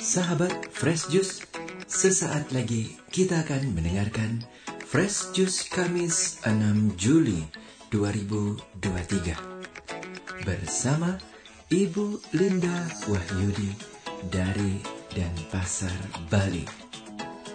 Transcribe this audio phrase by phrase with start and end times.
[0.00, 1.44] Sahabat Fresh Juice,
[1.84, 4.40] sesaat lagi kita akan mendengarkan
[4.88, 7.44] Fresh Juice Kamis 6 Juli
[7.92, 11.20] 2023 bersama
[11.68, 13.72] Ibu Linda Wahyudi
[14.32, 14.80] dari
[15.12, 15.92] Denpasar,
[16.32, 16.64] Bali.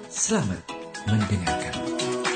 [0.10, 0.62] Selamat
[1.10, 2.27] mendengarkan.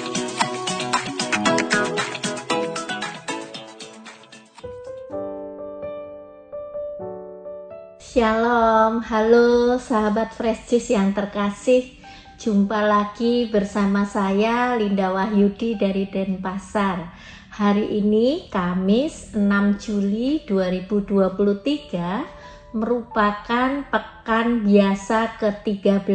[8.11, 11.95] Shalom, halo sahabat Fresh Juice yang terkasih.
[12.35, 17.07] Jumpa lagi bersama saya Linda Wahyudi dari Denpasar.
[17.55, 26.11] Hari ini Kamis 6 Juli 2023 merupakan pekan biasa ke-13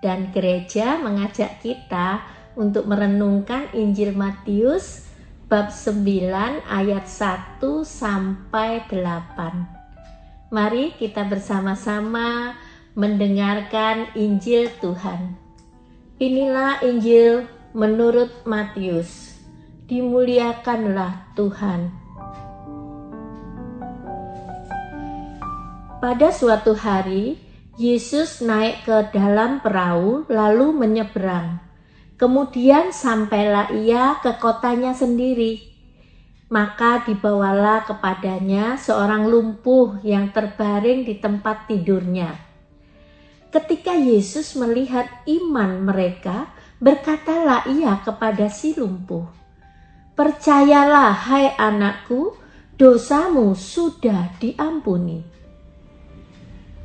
[0.00, 2.24] dan gereja mengajak kita
[2.56, 5.04] untuk merenungkan Injil Matius
[5.52, 9.77] bab 9 ayat 1 sampai 8.
[10.48, 12.56] Mari kita bersama-sama
[12.96, 15.36] mendengarkan Injil Tuhan.
[16.16, 17.44] Inilah Injil
[17.76, 19.36] menurut Matius.
[19.92, 21.92] Dimuliakanlah Tuhan.
[26.00, 27.36] Pada suatu hari,
[27.76, 31.60] Yesus naik ke dalam perahu lalu menyeberang.
[32.16, 35.68] Kemudian sampailah ia ke kotanya sendiri
[36.48, 42.32] maka dibawalah kepadanya seorang lumpuh yang terbaring di tempat tidurnya.
[43.52, 46.48] Ketika Yesus melihat iman mereka,
[46.80, 49.28] berkatalah ia kepada si lumpuh,
[50.16, 52.36] "Percayalah, hai anakku,
[52.80, 55.24] dosamu sudah diampuni."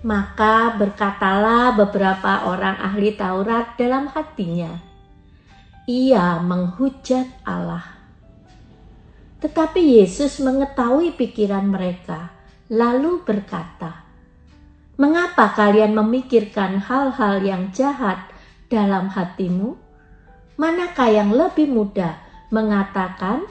[0.04, 4.76] Maka berkatalah beberapa orang ahli Taurat dalam hatinya,
[5.88, 7.93] "Ia menghujat Allah."
[9.54, 12.34] Tetapi Yesus mengetahui pikiran mereka,
[12.74, 14.02] lalu berkata,
[14.98, 18.34] "Mengapa kalian memikirkan hal-hal yang jahat
[18.66, 19.78] dalam hatimu?
[20.58, 22.18] Manakah yang lebih mudah
[22.50, 23.46] mengatakan,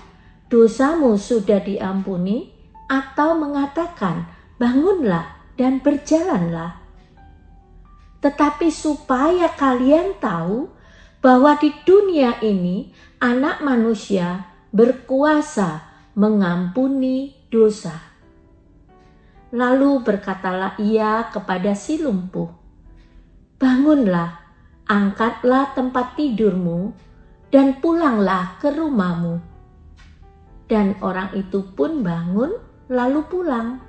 [0.51, 2.51] 'Dosamu sudah diampuni',
[2.91, 4.27] atau mengatakan,
[4.59, 6.83] 'Bangunlah dan berjalanlah'?"
[8.27, 10.67] Tetapi supaya kalian tahu
[11.23, 12.91] bahwa di dunia ini
[13.23, 17.97] Anak Manusia berkuasa mengampuni dosa.
[19.53, 22.49] Lalu berkatalah ia kepada si lumpuh,
[23.57, 24.41] "Bangunlah,
[24.89, 26.93] angkatlah tempat tidurmu,
[27.53, 29.41] dan pulanglah ke rumahmu."
[30.69, 32.57] Dan orang itu pun bangun,
[32.89, 33.81] lalu pulang.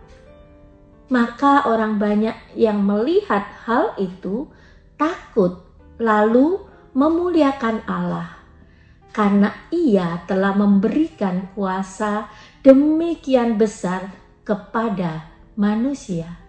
[1.08, 4.52] Maka orang banyak yang melihat hal itu
[5.00, 5.64] takut,
[5.96, 6.60] lalu
[6.92, 8.43] memuliakan Allah
[9.14, 12.34] karena ia telah memberikan kuasa
[12.66, 14.10] demikian besar
[14.42, 16.42] kepada manusia.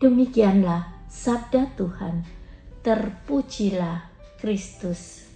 [0.00, 2.24] Demikianlah sabda Tuhan.
[2.80, 4.08] Terpujilah
[4.40, 5.28] Kristus.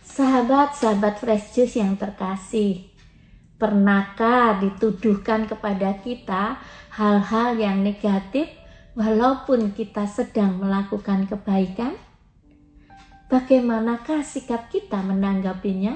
[0.00, 2.88] Sahabat-sahabat Fresh Juice yang terkasih,
[3.60, 6.56] pernahkah dituduhkan kepada kita
[6.96, 8.48] hal-hal yang negatif
[8.96, 11.94] walaupun kita sedang melakukan kebaikan?
[13.30, 15.94] Bagaimanakah sikap kita menanggapinya?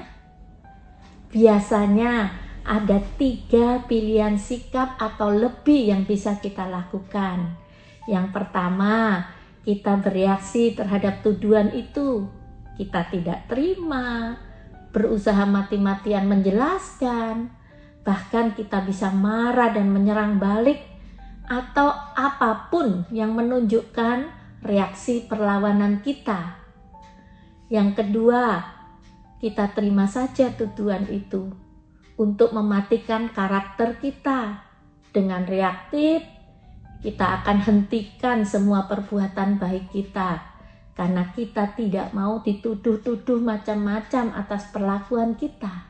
[1.35, 2.31] Biasanya
[2.63, 7.59] ada tiga pilihan sikap atau lebih yang bisa kita lakukan.
[8.07, 9.27] Yang pertama,
[9.67, 12.23] kita bereaksi terhadap tuduhan itu.
[12.79, 14.39] Kita tidak terima,
[14.95, 17.51] berusaha mati-matian menjelaskan,
[18.07, 20.79] bahkan kita bisa marah dan menyerang balik,
[21.51, 24.31] atau apa pun yang menunjukkan
[24.63, 26.64] reaksi perlawanan kita
[27.65, 28.61] yang kedua,
[29.41, 31.49] kita terima saja tuduhan itu
[32.15, 34.61] untuk mematikan karakter kita.
[35.15, 36.27] Dengan reaktif,
[36.99, 40.43] kita akan hentikan semua perbuatan baik kita
[40.95, 45.87] karena kita tidak mau dituduh-tuduh macam-macam atas perlakuan kita.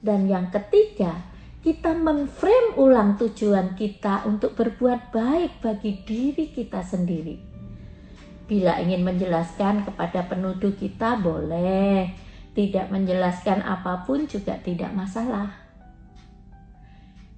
[0.00, 1.24] Dan yang ketiga,
[1.64, 7.47] kita menframe ulang tujuan kita untuk berbuat baik bagi diri kita sendiri.
[8.48, 12.16] Bila ingin menjelaskan kepada penuduh kita boleh,
[12.56, 15.52] tidak menjelaskan apa pun juga tidak masalah.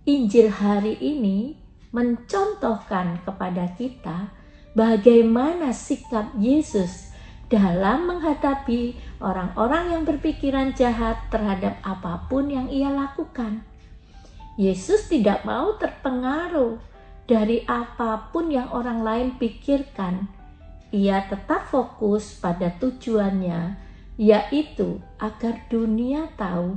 [0.07, 1.59] Injil hari ini
[1.91, 4.31] mencontohkan kepada kita
[4.79, 7.11] bagaimana sikap Yesus
[7.51, 13.67] dalam menghadapi orang-orang yang berpikiran jahat terhadap apa pun yang ia lakukan.
[14.55, 16.79] Yesus tidak mau terpengaruh
[17.27, 20.40] dari apa pun yang orang lain pikirkan
[20.91, 23.79] ia tetap fokus pada tujuannya,
[24.19, 26.75] yaitu agar dunia tahu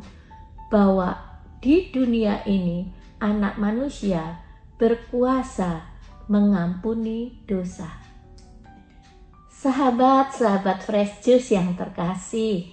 [0.70, 1.18] bahwa
[1.60, 4.42] di dunia ini anak manusia
[4.78, 5.82] berkuasa
[6.30, 7.90] mengampuni dosa.
[9.50, 12.68] Sahabat-sahabat Fresh Juice yang terkasih,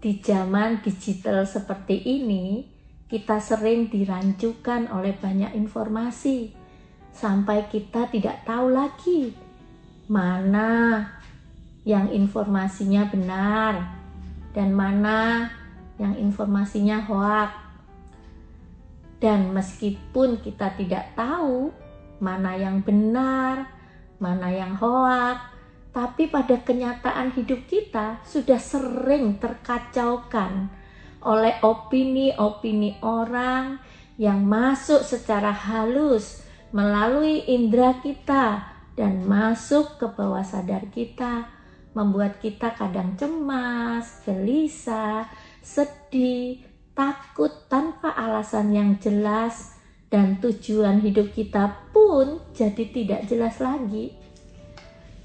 [0.00, 2.68] di zaman digital seperti ini,
[3.08, 6.52] kita sering dirancukan oleh banyak informasi
[7.10, 9.49] sampai kita tidak tahu lagi
[10.10, 11.06] mana
[11.86, 13.94] yang informasinya benar
[14.50, 15.46] dan mana
[16.02, 17.50] yang informasinya hoak.
[19.22, 21.70] Dan meskipun kita tidak tahu
[22.18, 23.70] mana yang benar,
[24.18, 25.38] mana yang hoak,
[25.94, 30.72] tapi pada kenyataan hidup kita sudah sering terkacaukan
[31.20, 33.76] oleh opini-opini orang
[34.16, 36.40] yang masuk secara halus
[36.72, 38.69] melalui indera kita
[39.00, 41.48] dan masuk ke bawah sadar kita,
[41.96, 45.24] membuat kita kadang cemas, gelisah,
[45.64, 46.60] sedih,
[46.92, 49.72] takut tanpa alasan yang jelas,
[50.12, 54.12] dan tujuan hidup kita pun jadi tidak jelas lagi.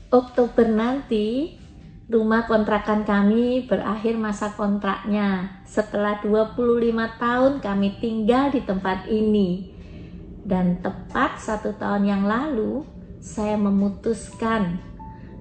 [0.07, 1.59] Oktober nanti,
[2.07, 5.59] rumah kontrakan kami berakhir masa kontraknya.
[5.67, 9.75] Setelah 25 tahun kami tinggal di tempat ini.
[10.45, 12.94] Dan tepat satu tahun yang lalu,
[13.25, 14.77] saya memutuskan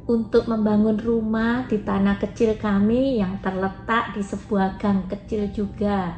[0.08, 6.16] untuk membangun rumah di tanah kecil kami yang terletak di sebuah gang kecil juga.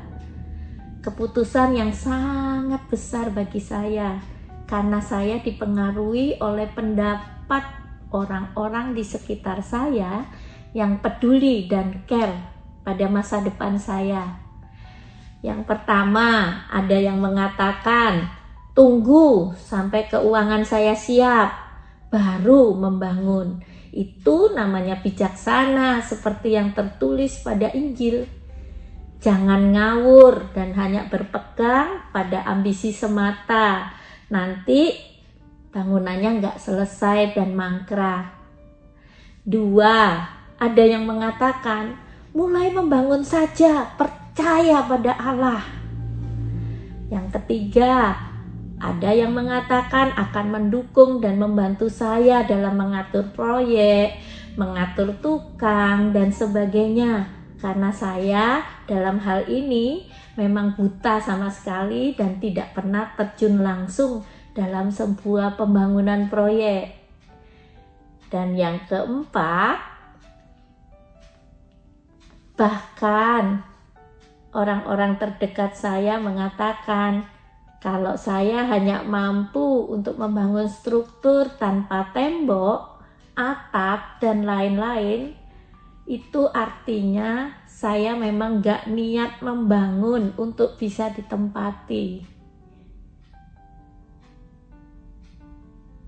[1.03, 4.23] Keputusan yang sangat besar bagi saya
[4.71, 7.63] karena saya dipengaruhi oleh pendapat
[8.15, 10.27] orang-orang di sekitar saya
[10.71, 12.35] yang peduli dan care
[12.87, 14.39] pada masa depan saya.
[15.43, 18.27] Yang pertama, ada yang mengatakan,
[18.77, 21.49] "Tunggu sampai keuangan saya siap,
[22.13, 23.65] baru membangun."
[23.97, 28.29] Itu namanya bijaksana seperti yang tertulis pada Injil.
[29.25, 33.97] Jangan ngawur dan hanya berpegang pada ambisi semata.
[34.29, 34.93] Nanti
[35.73, 38.37] bangunannya nggak selesai dan mangkrak.
[39.49, 40.29] Dua,
[40.61, 41.97] ada yang mengatakan
[42.37, 45.65] mulai membangun saja, percaya pada Allah.
[47.09, 48.13] Yang ketiga,
[48.87, 54.15] ada yang mengatakan akan mendukung dan membantu saya dalam mengatur proyek,
[54.55, 57.27] mengatur tukang, dan sebagainya.
[57.59, 60.07] Karena saya dalam hal ini
[60.39, 64.23] memang buta sama sekali dan tidak pernah terjun langsung
[64.55, 66.95] dalam sebuah pembangunan proyek.
[68.31, 69.83] Dan yang keempat,
[72.55, 73.67] bahkan
[74.55, 77.27] orang-orang terdekat saya mengatakan,
[77.77, 83.05] kalau saya hanya mampu untuk membangun struktur tanpa tembok,
[83.37, 85.37] atap, dan lain-lain,
[86.09, 92.25] itu artinya saya memang gak niat membangun untuk bisa ditempati.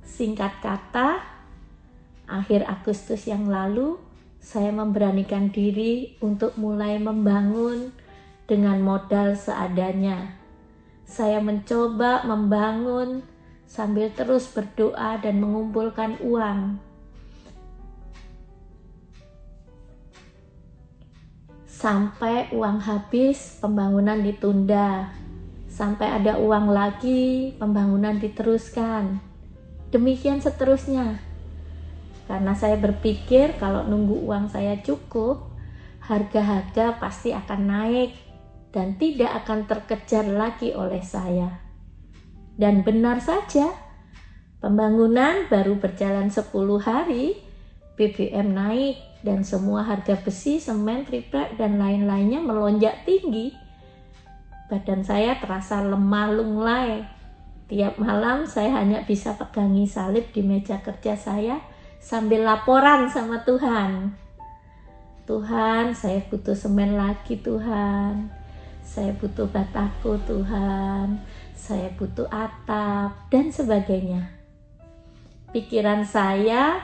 [0.08, 1.20] Singkat kata,
[2.26, 4.00] akhir Agustus yang lalu,
[4.40, 7.92] saya memberanikan diri untuk mulai membangun
[8.48, 10.37] dengan modal seadanya
[11.08, 13.24] saya mencoba membangun
[13.64, 16.76] sambil terus berdoa dan mengumpulkan uang.
[21.64, 25.08] Sampai uang habis, pembangunan ditunda.
[25.70, 29.22] Sampai ada uang lagi, pembangunan diteruskan.
[29.88, 31.22] Demikian seterusnya.
[32.28, 35.48] Karena saya berpikir kalau nunggu uang saya cukup,
[36.04, 38.27] harga-harga pasti akan naik
[38.72, 41.64] dan tidak akan terkejar lagi oleh saya.
[42.58, 43.70] Dan benar saja,
[44.58, 46.50] pembangunan baru berjalan 10
[46.82, 47.38] hari,
[47.94, 53.54] BBM naik dan semua harga besi, semen, triplek dan lain-lainnya melonjak tinggi.
[54.68, 57.06] Badan saya terasa lemah lunglai.
[57.68, 61.60] Tiap malam saya hanya bisa pegangi salib di meja kerja saya
[62.00, 64.16] sambil laporan sama Tuhan.
[65.28, 68.37] Tuhan, saya butuh semen lagi Tuhan
[68.88, 71.20] saya butuh bataku Tuhan,
[71.52, 74.32] saya butuh atap, dan sebagainya.
[75.52, 76.80] Pikiran saya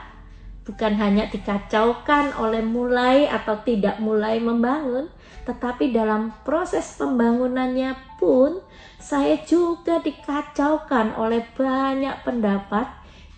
[0.69, 5.09] bukan hanya dikacaukan oleh mulai atau tidak mulai membangun,
[5.49, 8.61] tetapi dalam proses pembangunannya pun
[9.01, 12.85] saya juga dikacaukan oleh banyak pendapat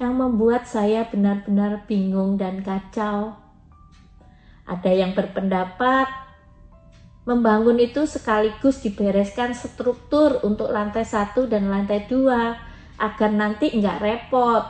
[0.02, 3.38] yang membuat saya benar-benar bingung dan kacau.
[4.66, 6.25] Ada yang berpendapat
[7.26, 12.54] Membangun itu sekaligus dibereskan struktur untuk lantai satu dan lantai dua
[13.02, 14.62] agar nanti nggak repot.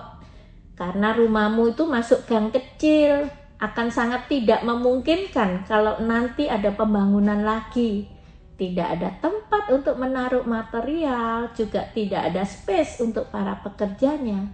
[0.72, 3.28] Karena rumahmu itu masuk gang kecil,
[3.60, 8.08] akan sangat tidak memungkinkan kalau nanti ada pembangunan lagi.
[8.56, 14.48] tidak ada tempat untuk menaruh material, juga tidak ada space untuk para pekerjanya.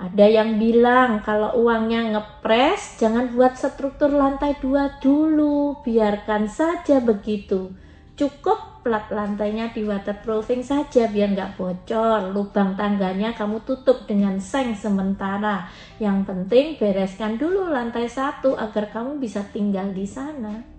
[0.00, 7.70] Ada yang bilang kalau uangnya ngepres, jangan buat struktur lantai dua dulu, biarkan saja begitu.
[8.12, 12.34] Cukup plat lantainya di waterproofing saja biar nggak bocor.
[12.34, 15.70] Lubang tangganya kamu tutup dengan seng sementara.
[16.02, 20.71] Yang penting bereskan dulu lantai satu agar kamu bisa tinggal di sana.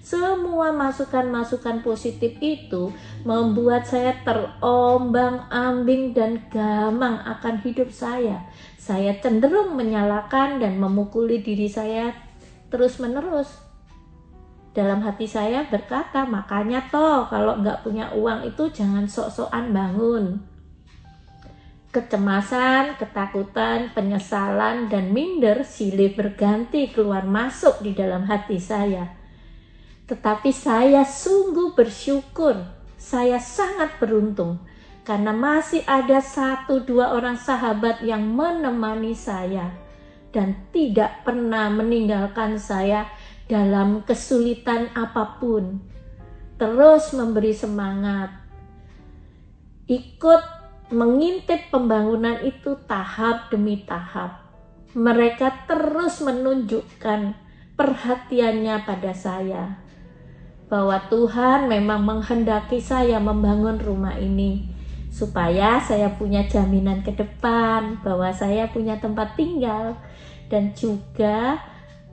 [0.00, 2.88] Semua masukan-masukan positif itu
[3.20, 8.48] membuat saya terombang-ambing dan gamang akan hidup saya.
[8.80, 12.16] Saya cenderung menyalahkan dan memukuli diri saya
[12.72, 13.60] terus-menerus.
[14.72, 20.40] Dalam hati saya berkata, makanya toh kalau nggak punya uang itu jangan sok-sokan bangun.
[21.92, 29.19] Kecemasan, ketakutan, penyesalan, dan minder silih berganti keluar masuk di dalam hati saya
[30.10, 32.58] tetapi saya sungguh bersyukur,
[32.98, 34.58] saya sangat beruntung
[35.06, 39.70] karena masih ada satu dua orang sahabat yang menemani saya
[40.34, 43.06] dan tidak pernah meninggalkan saya
[43.46, 45.78] dalam kesulitan apa pun.
[46.58, 48.34] Terus memberi semangat,
[49.86, 50.42] ikut
[50.90, 54.42] mengintip pembangunan itu tahap demi tahap.
[54.90, 57.38] Mereka terus menunjukkan
[57.78, 59.79] perhatiannya pada saya
[60.70, 64.70] bahwa Tuhan memang menghendaki saya membangun rumah ini
[65.10, 69.98] supaya saya punya jaminan ke depan bahwa saya punya tempat tinggal
[70.46, 71.58] dan juga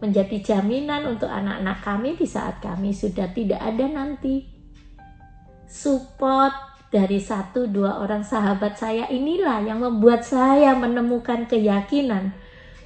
[0.01, 4.45] menjadi jaminan untuk anak-anak kami di saat kami sudah tidak ada nanti.
[5.69, 12.33] Support dari satu dua orang sahabat saya inilah yang membuat saya menemukan keyakinan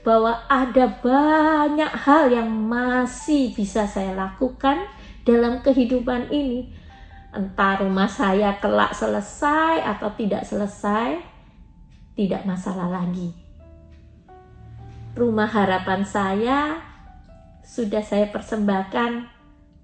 [0.01, 4.81] bahwa ada banyak hal yang masih bisa saya lakukan
[5.27, 6.71] dalam kehidupan ini.
[7.31, 11.23] Entah rumah saya kelak selesai atau tidak selesai,
[12.19, 13.31] tidak masalah lagi.
[15.15, 16.79] Rumah harapan saya
[17.63, 19.31] sudah saya persembahkan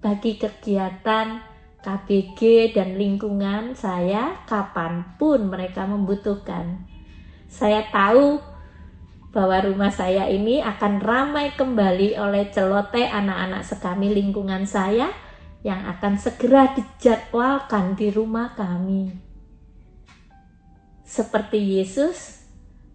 [0.04, 1.40] bagi kegiatan
[1.78, 6.84] KBG dan lingkungan saya kapan pun mereka membutuhkan.
[7.48, 8.44] Saya tahu
[9.32, 15.08] bahwa rumah saya ini akan ramai kembali oleh celote anak-anak sekami lingkungan saya
[15.66, 19.10] yang akan segera dijadwalkan di rumah kami.
[21.02, 22.44] Seperti Yesus,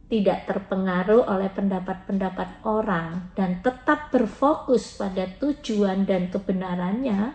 [0.08, 7.34] tidak terpengaruh oleh pendapat-pendapat orang dan tetap berfokus pada tujuan dan kebenarannya,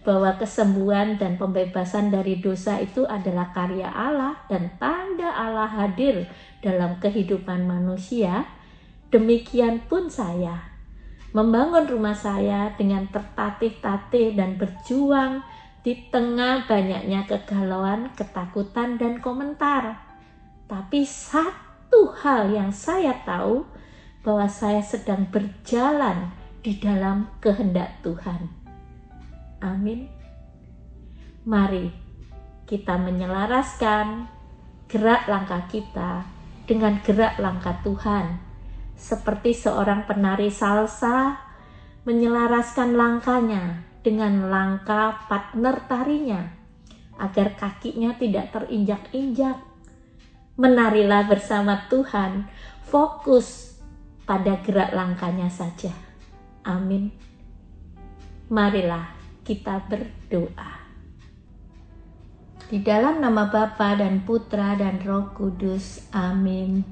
[0.00, 6.24] bahwa kesembuhan dan pembebasan dari dosa itu adalah karya Allah dan tanda Allah hadir
[6.64, 8.48] dalam kehidupan manusia.
[9.12, 10.69] Demikian pun saya
[11.30, 15.46] membangun rumah saya dengan tertatih-tatih dan berjuang
[15.80, 19.96] di tengah banyaknya kegalauan, ketakutan, dan komentar.
[20.66, 23.64] Tapi satu hal yang saya tahu
[24.20, 26.28] bahwa saya sedang berjalan
[26.60, 28.52] di dalam kehendak Tuhan.
[29.64, 30.08] Amin.
[31.48, 31.88] Mari
[32.68, 34.28] kita menyelaraskan
[34.90, 36.26] gerak langkah kita
[36.68, 38.49] dengan gerak langkah Tuhan
[39.00, 41.40] seperti seorang penari salsa
[42.04, 46.42] menyelaraskan langkahnya dengan langkah partner tarinya
[47.16, 49.56] agar kakinya tidak terinjak-injak.
[50.60, 52.44] Menarilah bersama Tuhan,
[52.84, 53.80] fokus
[54.28, 55.92] pada gerak langkahnya saja.
[56.64, 57.08] Amin.
[58.52, 60.80] Marilah kita berdoa.
[62.70, 66.06] Di dalam nama Bapa dan Putra dan Roh Kudus.
[66.14, 66.86] Amin.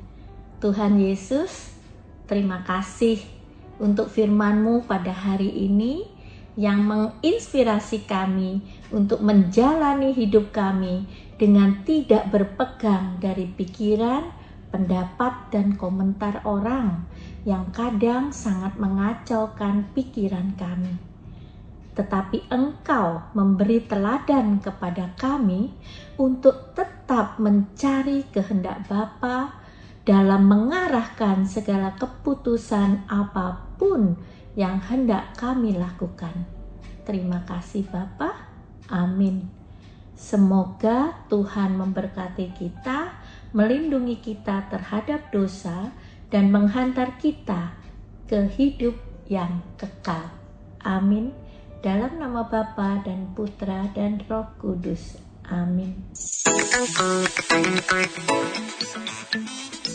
[0.59, 1.78] Tuhan Yesus,
[2.29, 3.25] Terima kasih
[3.81, 6.05] untuk firman-Mu pada hari ini
[6.61, 8.61] yang menginspirasi kami
[8.93, 11.09] untuk menjalani hidup kami
[11.41, 14.29] dengan tidak berpegang dari pikiran,
[14.69, 17.09] pendapat, dan komentar orang
[17.49, 21.01] yang kadang sangat mengacaukan pikiran kami.
[21.97, 25.73] Tetapi Engkau memberi teladan kepada kami
[26.21, 29.58] untuk tetap mencari kehendak Bapa
[30.09, 34.17] dalam mengarahkan segala keputusan apa pun
[34.57, 36.49] yang hendak kami lakukan.
[37.05, 38.33] Terima kasih Bapak.
[38.89, 39.53] Amin.
[40.17, 43.21] Semoga Tuhan memberkati kita,
[43.53, 45.93] melindungi kita terhadap dosa,
[46.33, 47.77] dan menghantar kita
[48.25, 48.97] ke hidup
[49.29, 50.33] yang kekal.
[50.81, 51.37] Amin.
[51.85, 55.21] Dalam nama Bapa dan Putra dan Roh Kudus.
[55.53, 56.01] Amin.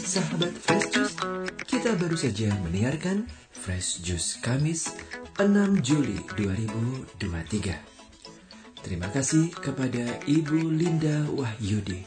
[0.03, 1.15] Sahabat Fresh Juice,
[1.63, 3.23] kita baru saja mendengarkan
[3.55, 4.91] Fresh Juice Kamis
[5.39, 8.83] 6 Juli 2023.
[8.83, 12.03] Terima kasih kepada Ibu Linda Wahyudi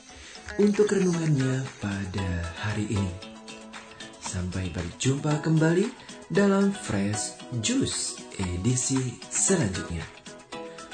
[0.61, 2.29] untuk renungannya pada
[2.69, 3.17] hari ini.
[4.21, 5.89] Sampai berjumpa kembali
[6.29, 10.05] dalam Fresh Juice edisi selanjutnya.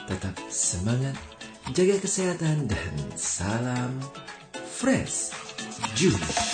[0.06, 1.18] Tetap semangat,
[1.74, 3.98] jaga kesehatan, dan salam
[4.54, 5.34] Fresh
[5.98, 6.51] Juice.